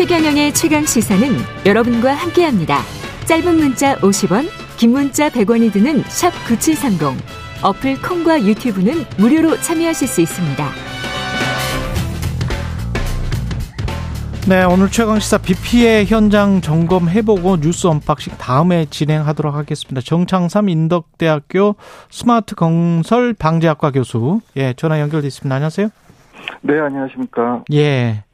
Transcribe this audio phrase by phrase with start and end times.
[0.00, 1.28] 최경영의 최강 시사는
[1.66, 2.78] 여러분과 함께합니다.
[3.26, 7.22] 짧은 문자 50원, 긴 문자 100원이 드는 샵 9730.
[7.62, 10.64] 어플 콩과 유튜브는 무료로 참여하실 수 있습니다.
[14.48, 20.00] 네, 오늘 최강 시사 비 피해 현장 점검해보고 뉴스 언박싱 다음에 진행하도록 하겠습니다.
[20.00, 21.76] 정창삼 인덕대학교
[22.08, 24.40] 스마트 건설 방재학과 교수.
[24.56, 25.54] 예, 전화 연결돼 있습니다.
[25.54, 25.90] 안녕하세요.
[26.62, 27.64] 네, 안녕하십니까.
[27.74, 28.24] 예.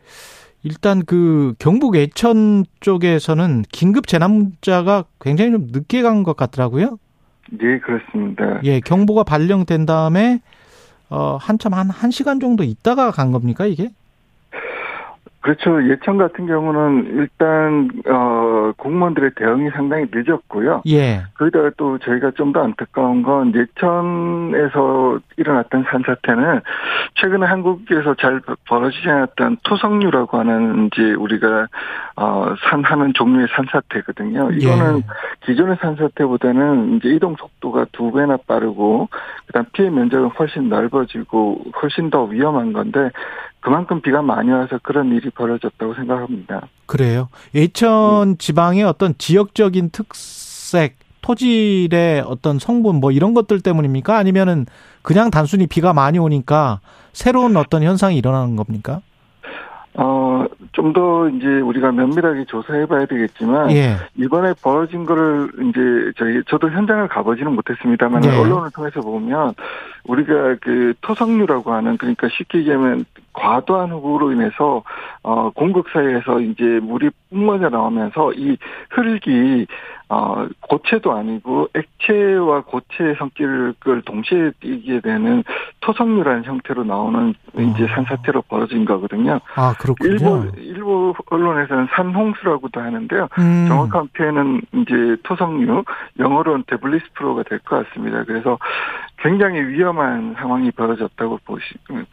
[0.66, 6.98] 일단 그 경북 예천 쪽에서는 긴급 재난 문자가 굉장히 좀 늦게 간 것 같더라고요.
[7.62, 8.60] 예, 그렇습니다.
[8.64, 10.41] 예, 경보가 발령된 다음에
[11.08, 13.91] 어 한참 한 1시간 정도 있다가 간 겁니까, 이게?
[15.46, 15.88] 그렇죠.
[15.88, 20.82] 예천 같은 경우는 일단 어 공무원들의 대응이 상당히 늦었고요.
[20.88, 21.22] 예.
[21.38, 26.60] 거기다가 또 저희가 좀 더 안타까운 건 예천에서 일어났던 산사태는
[27.14, 31.69] 최근에 한국에서 잘 벌어지지 않았던 토성류라고 하는 이제 우리가
[32.16, 34.50] 어 산하는 종류의 산사태거든요.
[34.50, 35.02] 이거는 예.
[35.44, 39.08] 기존의 산사태보다는 이제 이동 속도가 두 배나 빠르고
[39.47, 43.11] 그다음 피해 면적은 훨씬 넓어지고 훨씬 더 위험한 건데
[43.67, 46.69] 그만큼 비가 많이 와서 그런 일이 벌어졌다고 생각합니다.
[46.86, 47.27] 그래요.
[47.53, 48.39] 예천 네.
[48.39, 54.17] 지방의 어떤 지역적인 특색, 토질의 어떤 성분 뭐 이런 것들 때문입니까?
[54.17, 54.67] 아니면은
[55.03, 56.78] 그냥 단순히 비가 많이 오니까
[57.12, 59.00] 새로운 어떤 현상이 일어나는 겁니까?
[59.98, 63.97] 어, 좀 더 이제 우리가 면밀하게 조사해 봐야 되겠지만, 예.
[64.14, 68.30] 이번에 벌어진 거를 이제 저희, 저도 현장을 가보지는 못했습니다만, 예.
[68.30, 69.55] 언론을 통해서 보면,
[70.05, 74.83] 우리가 그 토성류라고 하는, 그러니까 쉽게 얘기하면 과도한 흙으로 인해서,
[75.22, 78.56] 어, 공극 사이에서 이제 물이 뿜어져 나오면서 이
[78.91, 79.67] 흙이
[80.08, 85.42] 어, 고체도 아니고 액체와 고체의 성격을 동시에 띠게 되는
[85.80, 87.60] 토성류라는 형태로 나오는 어.
[87.60, 89.40] 이제 산사태로 벌어진 거거든요.
[89.56, 90.12] 아, 그렇군요.
[90.12, 93.28] 일부, 일부 언론에서는 산홍수라고도 하는데요.
[93.38, 93.66] 음.
[93.68, 95.82] 정확한 표현은 이제 토성류,
[96.20, 98.22] 영어로는 데블리스프로가 될 것 같습니다.
[98.24, 98.58] 그래서
[99.18, 101.64] 굉장히 위험한 상황이 벌어졌다고 보시,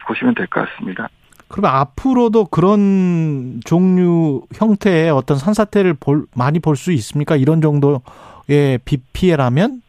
[0.06, 1.08] 보시면 될 것 같습니다.
[1.48, 7.36] 그러면 앞으로도 그런 종류 형태의 어떤 산사태를 볼, 많이 볼 수 있습니까?
[7.36, 9.82] 이런 정도의 비 피해라면?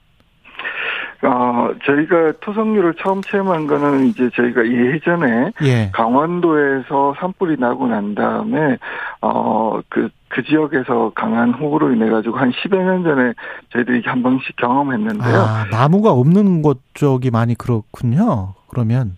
[1.23, 5.89] 어, 저희가 토석류를 처음 체험한 거는 이제 저희가 예전에 예.
[5.91, 8.77] 강원도에서 산불이 나고 난 다음에,
[9.21, 13.33] 어, 그, 그 지역에서 강한 호우로 인해 가지고 한 10여 년 전에
[13.73, 15.35] 저희들이 한 번씩 경험했는데요.
[15.35, 18.53] 아, 나무가 없는 곳 쪽이 많이 그렇군요.
[18.67, 19.17] 그러면.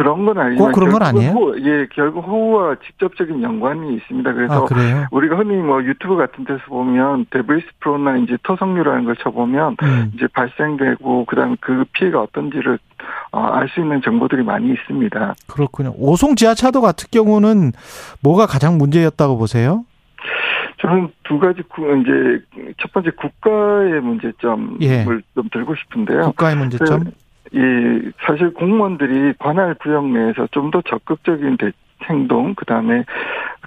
[0.00, 1.32] 그런 건 아니지만 그런 건 아니에요?
[1.32, 4.32] 호우, 예, 결국 호우와 직접적인 연관이 있습니다.
[4.32, 9.76] 그래서 아, 우리가 흔히 뭐 유튜브 같은 데서 보면 debris flow나 이제 토석류라는 걸 쳐보면
[9.82, 10.12] 음.
[10.14, 12.78] 이제 발생되고 그다음에 그 피해가 어떤지를
[13.32, 15.34] 어, 알수 있는 정보들이 많이 있습니다.
[15.46, 15.92] 그렇군요.
[15.98, 17.72] 오송 지하차도 같은 경우는
[18.22, 19.84] 뭐가 가장 문제였다고 보세요?
[20.80, 25.04] 저는 두 가지 이제 첫 번째 국가의 문제점을 예.
[25.04, 26.22] 좀 들고 싶은데요.
[26.22, 27.04] 국가의 문제점?
[28.00, 31.72] 이 사실 공무원들이 관할 구역 내에서 좀 더 적극적인 대,
[32.04, 33.04] 행동 그다음에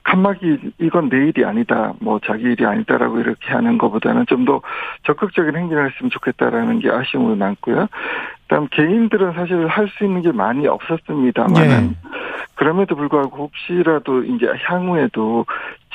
[0.04, 4.62] 칸막이 이건 내 일이 아니다 뭐 자기 일이 아니다라고 이렇게 하는 것보다는 좀 더
[5.04, 7.88] 적극적인 행동을 했으면 좋겠다라는 게 아쉬움으로 남고요.
[8.48, 11.96] 그다음 개인들은 사실 할 수 있는 게 많이 없었습니다만 네.
[12.56, 15.46] 그럼에도 불구하고 혹시라도 이제 향후에도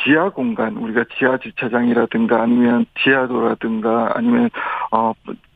[0.04, 4.50] 지하 공간 우리가 지하 주차장이라든가 아니면 지하도라든가 아니면
[4.92, 5.12] 어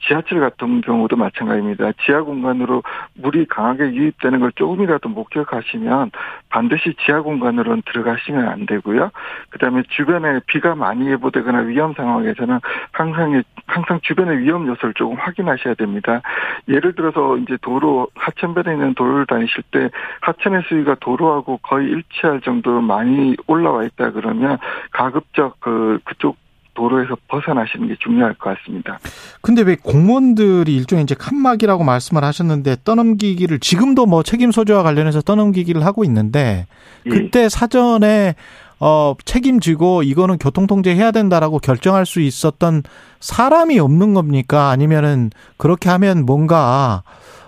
[0.07, 1.93] 지하철 같은 경우도 마찬가지입니다.
[2.05, 2.83] 지하 공간으로
[3.15, 6.11] 물이 강하게 유입되는 걸 조금이라도 목격하시면
[6.49, 9.11] 반드시 지하 공간으로는 들어가시면 안 되고요.
[9.51, 12.59] 그다음에 주변에 비가 많이 예보되거나 위험 상황에서는
[12.91, 16.21] 항상 항상 주변의 위험 요소를 조금 확인하셔야 됩니다.
[16.69, 19.89] 예를 들어서 이제 도로 하천변에 있는 도로를 다니실 때
[20.21, 24.59] 하천의 수위가 도로하고 거의 일치할 정도로 많이 올라와 있다 그러면
[24.91, 26.37] 가급적 그 그쪽
[26.75, 28.99] 도로에서 벗어나시는 게 중요할 것 같습니다.
[29.41, 35.85] 근데 왜 공무원들이 일종의 이제 칸막이라고 말씀을 하셨는데 떠넘기기를 지금도 뭐 책임 소재와 관련해서 떠넘기기를
[35.85, 36.67] 하고 있는데
[37.07, 37.11] 예.
[37.11, 37.49] 그때 예.
[37.49, 38.35] 사전에
[38.81, 42.83] 어 책임지고 이거는 교통 통제해야 된다라고 결정할 수 있었던
[43.21, 44.71] 사람이 없는 겁니까?
[44.71, 47.03] 아니면은 그렇게 하면 뭔가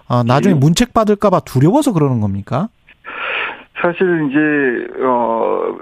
[0.07, 0.59] 어 나중에 예.
[0.59, 2.69] 문책 받을까봐 두려워서 그러는 겁니까?
[3.85, 5.77] 사실 이제 어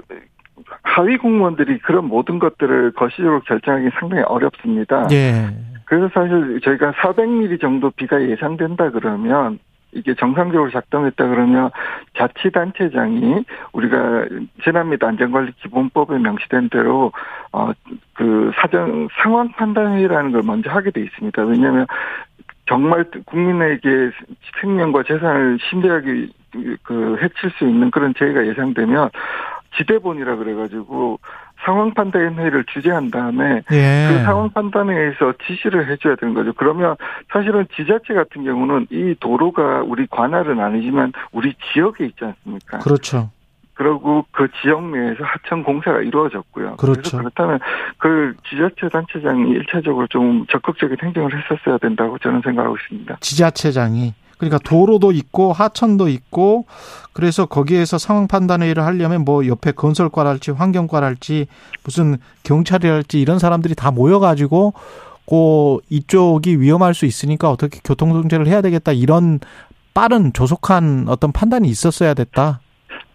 [0.83, 5.07] 하위 공무원들이 그런 모든 것들을 거시적으로 결정하기 상당히 어렵습니다.
[5.11, 5.47] 예.
[5.85, 9.59] 그래서 사실 저희가 400mm 정도 비가 예상된다 그러면
[9.93, 11.69] 이게 정상적으로 작동했다 그러면
[12.17, 14.25] 자치단체장이 우리가
[14.65, 17.13] 재난 및 안전관리 기본법에 명시된 대로
[17.51, 21.41] 어그 사정 상황 판단회의라는 걸 먼저 하게 돼 있습니다.
[21.43, 21.85] 왜냐하면
[22.65, 24.11] 정말 국민에게
[24.61, 26.27] 생명과 재산을 심대하게
[26.83, 29.09] 그 해칠 수 있는 그런 재해가 예상되면
[29.77, 31.19] 지대본이라 그래가지고
[31.65, 34.07] 상황 판단 회의를 주재한 다음에 예.
[34.09, 36.53] 그 상황 판단회에서 지시를 해줘야 되는 거죠.
[36.53, 36.95] 그러면
[37.31, 42.79] 사실은 지자체 같은 경우는 이 도로가 우리 관할은 아니지만 우리 지역에 있지 않습니까?
[42.79, 43.29] 그렇죠.
[43.75, 46.75] 그리고 그 지역 내에서 하천 공사가 이루어졌고요.
[46.75, 47.01] 그렇죠.
[47.01, 47.59] 그래서 그렇다면
[47.97, 53.17] 그 지자체 단체장이 일차적으로 좀 적극적인 행정을 했었어야 된다고 저는 생각하고 있습니다.
[53.21, 56.65] 지자체장이 그러니까 도로도 있고 하천도 있고
[57.13, 61.47] 그래서 거기에서 상황 판단 회의를 하려면 뭐 옆에 건설과랄지 환경과랄지
[61.83, 64.73] 무슨 경찰이랄지 이런 사람들이 다 모여가지고
[65.29, 69.39] 그 이쪽이 위험할 수 있으니까 어떻게 교통정체를 해야 되겠다 이런
[69.93, 72.59] 빠른 조속한 어떤 판단이 있었어야 됐다.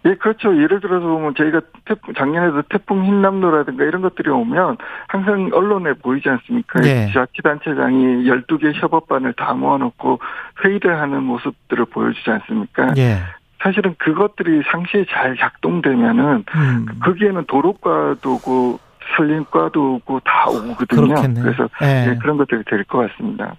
[0.05, 0.57] 예, 그렇죠.
[0.57, 4.77] 예를 들어서 보면 저희가 태풍, 작년에도 태풍 흰남노라든가 이런 것들이 오면
[5.09, 6.81] 항상 언론에 보이지 않습니까?
[6.85, 7.07] 예.
[7.09, 10.21] 지자체단체장이 12개 협업반을 다 모아놓고
[10.65, 12.95] 회의를 하는 모습들을 보여주지 않습니까?
[12.97, 13.19] 예.
[13.61, 16.87] 사실은 그것들이 상시에 잘 작동되면은 음.
[17.03, 18.79] 거기에는 도로과도 오고
[19.17, 21.07] 산림과도 오고 다 오거든요.
[21.09, 21.43] 그렇겠네요.
[21.45, 22.11] 그래서 예.
[22.11, 23.57] 예, 그런 것들이 될 것 같습니다.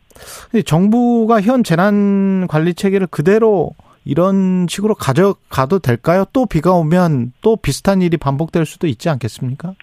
[0.65, 3.71] 정부가 현 재난 관리 체계를 그대로
[4.05, 6.25] 이런 식으로 가져가도 될까요?
[6.33, 9.73] 또 비가 오면 또 비슷한 일이 반복될 수도 있지 않겠습니까?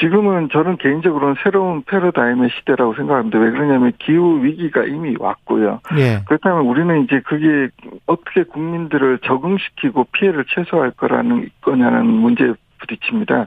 [0.00, 3.38] 지금은 저는 개인적으로는 새로운 패러다임의 시대라고 생각합니다.
[3.38, 5.80] 왜 그러냐면 기후 위기가 이미 왔고요.
[5.98, 6.22] 예.
[6.26, 7.68] 그렇다면 우리는 이제 그게
[8.06, 13.46] 어떻게 국민들을 적응시키고 피해를 최소화할 거라는 거냐는 문제에 부딪힙니다.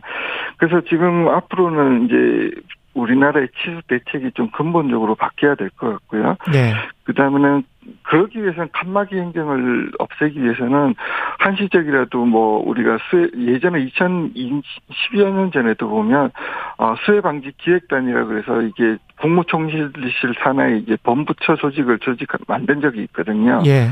[0.57, 2.61] 그래서 지금 앞으로는 이제
[2.95, 6.37] 우리나라의 치수 대책이 좀 근본적으로 바뀌어야 될 것 같고요.
[6.51, 6.73] 네.
[7.03, 7.63] 그 다음에는
[8.03, 10.95] 그러기 위해서는 칸막이 행정을 없애기 위해서는
[11.39, 16.31] 한시적이라도 뭐 우리가 수해 예전에 2012여 년 전에도 보면
[16.77, 23.61] 어 수해 방지 기획단이라 그래서 이게 국무총리실 산하에 이제 범부처 조직을 조직 만든 적이 있거든요.
[23.67, 23.89] 예.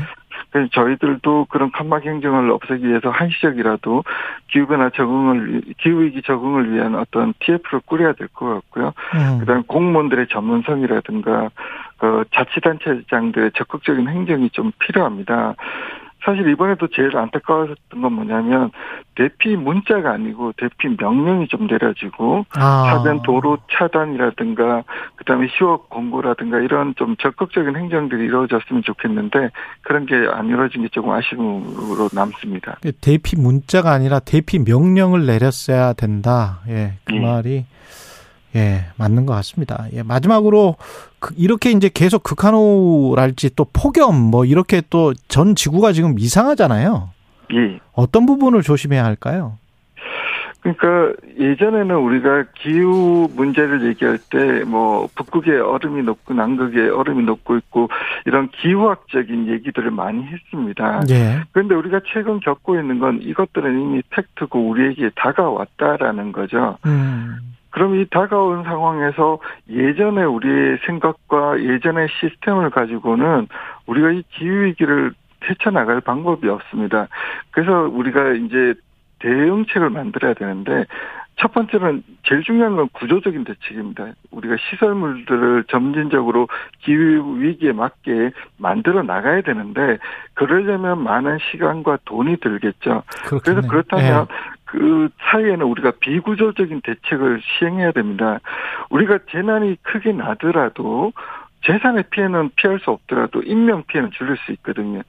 [0.54, 4.04] 그래서 저희들도 그런 칸막이 행정을 없애기 위해서 한시적이라도
[4.46, 8.92] 기후변화 적응을 기후위기 적응을 위한 어떤 TF를 꾸려야 될 것 같고요.
[9.14, 9.40] 음.
[9.40, 11.50] 그다음 에 공무원들의 전문성이라든가
[11.98, 15.56] 그 자치단체장들의 적극적인 행정이 좀 필요합니다.
[16.24, 18.70] 사실 이번에도 제일 안타까웠던 건 뭐냐면
[19.14, 22.84] 대피 문자가 아니고 대피 명령이 좀 내려지고 아.
[22.90, 24.82] 사전 도로 차단이라든가
[25.16, 29.50] 그다음에 휴업 공고라든가 이런 좀 적극적인 행정들이 이루어졌으면 좋겠는데
[29.82, 32.78] 그런 게 안 이루어진 게 조금 아쉬움으로 남습니다.
[33.00, 36.60] 대피 문자가 아니라 대피 명령을 내렸어야 된다.
[36.68, 36.94] 예.
[37.04, 37.20] 그 예.
[37.20, 37.66] 말이
[38.56, 39.86] 예, 맞는 것 같습니다.
[39.92, 40.76] 예, 마지막으로
[41.18, 47.10] 그- 이렇게 이제 계속 극한호랄지 또 폭염 뭐 이렇게 또 전 지구가 지금 이상하잖아요.
[47.54, 47.78] 예.
[47.92, 49.58] 어떤 부분을 조심해야 할까요?
[50.60, 57.88] 그러니까 예전에는 우리가 기후 문제를 얘기할 때 뭐 북극에 얼음이 녹고 남극에 얼음이 녹고 있고
[58.24, 61.02] 이런 기후학적인 얘기들을 많이 했습니다.
[61.10, 61.42] 예.
[61.52, 66.78] 그런데 우리가 최근 겪고 있는 건 이것들은 이미 팩트고 우리에게 다가왔다라는 거죠.
[66.86, 67.23] 음.
[67.74, 73.48] 그럼 이 다가온 상황에서 예전에 우리의 생각과 예전의 시스템을 가지고는
[73.86, 75.12] 우리가 이 기후위기를
[75.50, 77.08] 헤쳐나갈 방법이 없습니다.
[77.50, 78.74] 그래서 우리가 이제
[79.18, 80.86] 대응책을 만들어야 되는데
[81.36, 84.12] 첫 번째는 제일 중요한 건 구조적인 대책입니다.
[84.30, 86.46] 우리가 시설물들을 점진적으로
[86.78, 89.98] 기후 위기에 맞게 만들어 나가야 되는데
[90.34, 93.02] 그러려면 많은 시간과 돈이 들겠죠.
[93.24, 93.68] 그래서 그렇겠네요.
[93.68, 94.26] 그렇다면
[94.74, 98.40] 그 사이에는 우리가 비구조적인 대책을 시행해야 됩니다.
[98.90, 101.12] 우리가 재난이 크게 나더라도
[101.64, 105.02] 재산의 피해는 피할 수 없더라도 인명 피해는 줄일 수 있거든요.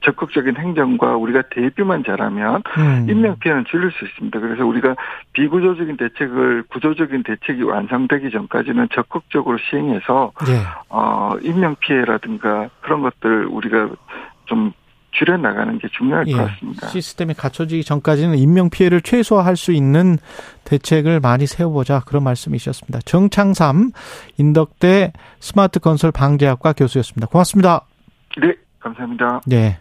[0.00, 3.06] 적극적인 행정과 우리가 대비만 잘하면 음.
[3.08, 4.40] 인명 피해는 줄일 수 있습니다.
[4.40, 4.96] 그래서 우리가
[5.34, 10.54] 비구조적인 대책을 구조적인 대책이 완성되기 전까지는 적극적으로 시행해서 예.
[10.88, 13.90] 어 인명 피해라든가 그런 것들 우리가
[14.46, 14.72] 좀
[15.12, 16.32] 줄여 나가는 게 중요할 예.
[16.32, 16.88] 것 같습니다.
[16.88, 20.18] 시스템이 갖춰지기 전까지는 인명 피해를 최소화할 수 있는
[20.64, 23.00] 대책을 많이 세워보자 그런 말씀이셨습니다.
[23.04, 23.92] 정창삼
[24.38, 27.26] 인덕대 스마트 건설 방재학과 교수였습니다.
[27.26, 27.82] 고맙습니다.
[28.40, 29.42] 네, 감사합니다.
[29.46, 29.78] 네.